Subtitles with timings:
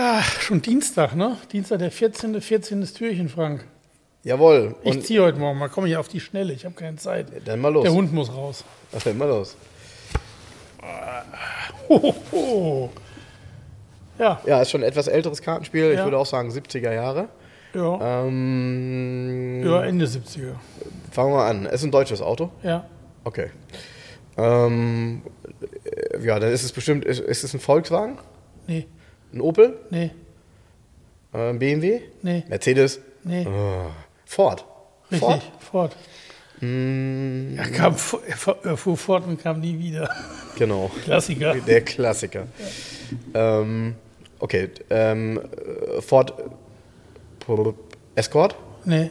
[0.00, 1.36] Ah, schon Dienstag, ne?
[1.52, 2.40] Dienstag, der 14.
[2.40, 2.84] 14.
[2.94, 3.64] Türchen, Frank.
[4.22, 4.76] Jawohl.
[4.84, 7.26] Ich ziehe heute Morgen mal, komme ich auf die Schnelle, ich habe keine Zeit.
[7.44, 7.82] dann mal los.
[7.82, 8.64] Der Hund muss raus.
[8.92, 9.56] Was denn mal los?
[11.88, 12.90] Hohoho.
[14.20, 15.90] Ja, Ja, ist schon ein etwas älteres Kartenspiel.
[15.90, 16.04] Ich Ja.
[16.04, 17.28] würde auch sagen 70er Jahre.
[17.74, 20.52] ja, Ähm, ja, Ende 70er.
[21.10, 21.66] Fangen wir an.
[21.66, 22.50] Ist ein deutsches Auto?
[22.62, 22.84] Ja,
[23.24, 23.50] Okay.
[24.36, 25.22] Ähm,
[25.84, 28.16] äh, ja, dann ist es bestimmt, ist, ist es ein Volkswagen?
[28.68, 28.86] nee,
[29.32, 29.78] Ein Opel?
[29.90, 30.10] nee,
[31.34, 32.00] Äh, ein BMW?
[32.22, 33.00] nee, Mercedes?
[33.24, 33.46] nee.
[33.46, 33.90] Oh,
[34.24, 34.64] Ford?
[35.10, 35.42] Richtig, Ford?
[35.60, 35.96] Ford.
[36.60, 40.10] Mm, Er, kam, er fu- fuhr fort und kam nie wieder.
[40.56, 40.90] genau.
[41.04, 41.54] Klassiker.
[41.54, 42.46] Der Klassiker.
[43.34, 43.94] Ähm,
[44.40, 44.68] okay.
[44.90, 45.38] Ähm,
[45.96, 47.72] äh, Ford äh,
[48.16, 48.56] Escort?
[48.84, 49.10] Nee,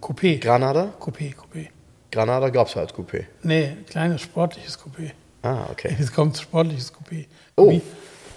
[0.00, 0.38] Coupé.
[0.40, 0.92] Granada?
[0.98, 1.68] Coupé, Coupé.
[2.10, 3.26] Granada gab es als Coupé.
[3.42, 5.12] Nee, kleines sportliches Coupé.
[5.42, 5.94] Ah, okay.
[5.98, 7.26] Jetzt kommt sportliches Coupé.
[7.56, 7.80] Oh, Coupé.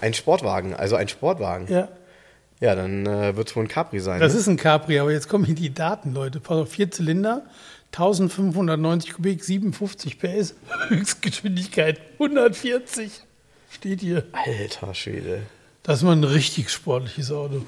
[0.00, 1.66] Ein Sportwagen, also ein Sportwagen.
[1.68, 1.88] Ja,
[2.60, 4.20] Ja, dann äh, wird es wohl ein Capri sein.
[4.20, 4.40] das ne?
[4.40, 6.40] ist ein Capri, aber jetzt kommen hier die Daten, Leute.
[6.40, 7.42] Pass auf, vier Zylinder,
[7.92, 10.54] 1590 Kubik, 57 PS,
[10.88, 13.22] Höchstgeschwindigkeit 140.
[13.70, 14.24] Steht hier.
[14.32, 15.42] Alter Schwede.
[15.82, 17.64] Das ist mal ein richtig sportliches Auto.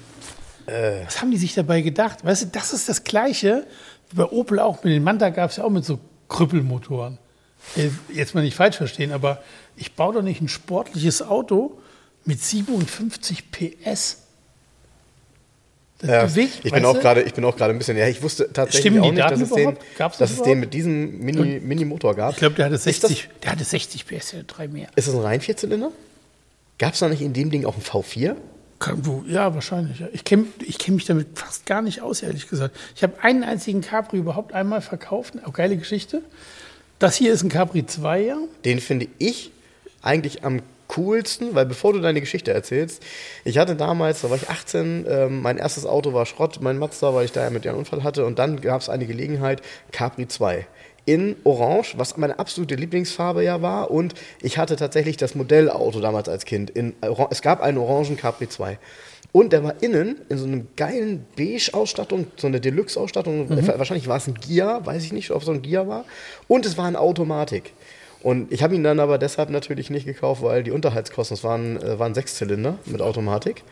[0.67, 1.05] Äh.
[1.05, 2.25] Was haben die sich dabei gedacht?
[2.25, 3.67] Weißt du, das ist das Gleiche
[4.11, 4.83] wie bei Opel auch.
[4.85, 7.19] Mit den Manta gab es ja auch mit so Krüppelmotoren.
[7.77, 9.43] Äh, Jetzt mal nicht falsch verstehen, aber
[9.77, 11.79] ich baue doch nicht ein sportliches Auto
[12.29, 14.19] mit 57 PS.
[16.01, 17.01] Das Ja, bewegt, ich bin auch du?
[17.01, 17.97] gerade, ich bin auch gerade ein bisschen.
[17.97, 20.61] Ja, ich wusste tatsächlich Stimmen auch nicht, Daten dass es den, dass das es den
[20.61, 22.33] mit diesem Mini, Mini-Motor gab.
[22.35, 24.89] Ich glaube, der hatte Ist das- 60, der hatte 60 PS, der drei mehr.
[24.95, 25.91] Ist das ein rein Vierzylinder?
[26.79, 28.37] Gab es da nicht in dem Ding auch ein V4?
[28.79, 30.05] Kann, wo, ja, wahrscheinlich.
[30.13, 32.77] Ich kenne ich kenn mich damit fast gar nicht aus, ehrlich gesagt.
[32.95, 35.35] Ich habe einen einzigen Capri überhaupt einmal verkauft.
[35.45, 36.23] Auch geile Geschichte.
[37.01, 38.39] Das hier ist ein Capri 2, ja.
[38.65, 39.51] Den finde ich
[40.01, 40.61] eigentlich am
[40.99, 43.03] coolsten, weil bevor du deine Geschichte erzählst,
[43.45, 47.15] ich hatte damals, da war ich 18, ähm, mein erstes Auto war Schrott, mein Mazda,
[47.15, 49.63] weil ich da ja mit dir einen Unfall hatte und dann gab es eine Gelegenheit,
[49.93, 50.67] Capri 2
[51.05, 56.29] in Orange, was meine absolute Lieblingsfarbe ja war und ich hatte tatsächlich das Modellauto damals
[56.29, 56.69] als Kind.
[56.69, 56.95] In,
[57.31, 58.79] es gab einen orangen Capri 2
[59.33, 63.49] und der war innen in so einem geilen Beige-Ausstattung, so eine Deluxe-Ausstattung.
[63.79, 66.05] Wahrscheinlich war es ein Gia, weiß ich nicht, ob es so ein Gia war.
[66.47, 67.73] Und es war eine Automatik.
[68.23, 71.81] Und ich habe ihn dann aber deshalb natürlich nicht gekauft, weil die Unterhaltskosten, es waren,
[71.81, 73.63] äh, waren Sechszylinder mit Automatik,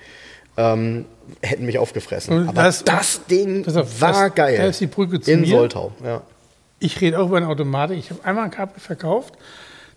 [0.56, 1.04] ähm,
[1.42, 2.36] hätten mich aufgefressen.
[2.36, 4.56] Und aber das- das, Ding auf, war das- geil.
[4.56, 5.48] da ist die Brücke zu In mir.
[5.48, 6.22] Soltau, ja.
[6.78, 7.98] Ich rede auch über eine Automatik.
[7.98, 9.34] Ich habe einmal ein Capri verkauft.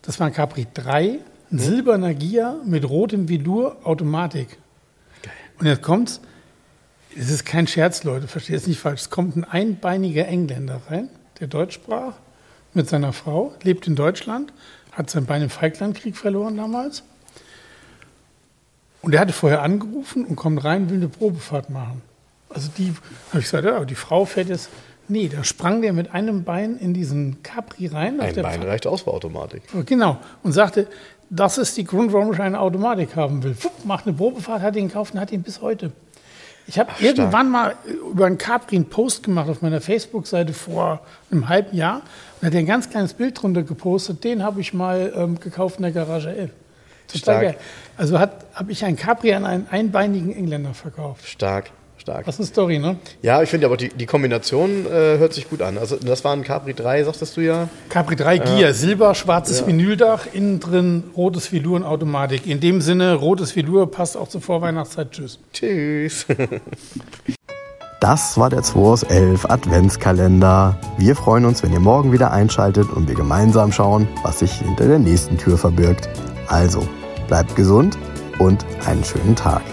[0.01, 1.19] Das war ein Capri 3,
[1.51, 4.57] ein silberner Gia mit rotem Velour, Automatik.
[5.59, 6.21] Und jetzt kommt's.
[7.17, 9.01] Es ist kein Scherz, Leute, versteht es nicht falsch.
[9.01, 12.13] Es kommt ein einbeiniger Engländer rein, der Deutsch sprach,
[12.73, 14.53] mit seiner Frau, lebt in Deutschland,
[14.91, 17.03] hat sein Bein im Falklandkrieg verloren damals.
[19.01, 22.01] Und er hatte vorher angerufen und kommt rein, will eine Probefahrt machen.
[22.49, 22.93] Also die,
[23.29, 24.69] habe ich gesagt, ja, die Frau fährt jetzt.
[25.07, 28.19] Nee, da sprang der mit einem Bein in diesen Capri rein.
[28.19, 29.63] Ein der Bein reicht aus für Automatik.
[29.85, 30.17] Genau.
[30.43, 30.87] Und sagte,
[31.29, 33.53] das ist die Grund, warum ich eine Automatik haben will.
[33.53, 35.91] Fupp, macht eine Probefahrt, hat ihn gekauft und hat ihn bis heute.
[36.69, 37.75] Ich habe irgendwann mal
[38.11, 42.03] über einen Capri einen Post gemacht auf meiner Facebook-Seite vor einem halben Jahr
[42.39, 44.23] und hat ein ganz kleines Bild drunter gepostet.
[44.23, 46.51] Den habe ich mal ähm, gekauft in der Garage 11.
[47.07, 47.41] Total Stark.
[47.41, 47.55] geil.
[47.97, 48.35] Also habe
[48.67, 51.27] ich einen Capri an einen einbeinigen Engländer verkauft.
[51.27, 52.27] Stark, stark.
[52.27, 52.97] Was eine Story, ne?
[53.21, 55.77] Ja, ich finde aber die, die Kombination äh, hört sich gut an.
[55.77, 57.69] Also das war ein Capri 3, sagtest du ja.
[57.89, 62.47] Capri 3 Gia, Silber, schwarzes Vinyldach, innen drin rotes Velour und Automatik.
[62.47, 65.11] In dem Sinne, rotes Velour passt auch zur Vorweihnachtszeit.
[65.11, 65.39] Tschüss.
[65.53, 66.25] Tschüss.
[68.01, 70.77] Das war der 2 aus 11 Adventskalender.
[70.97, 74.87] Wir freuen uns, wenn ihr morgen wieder einschaltet und wir gemeinsam schauen, was sich hinter
[74.87, 76.07] der nächsten Tür verbirgt.
[76.47, 76.87] Also,
[77.27, 77.97] bleibt gesund
[78.39, 79.63] und einen schönen Tag.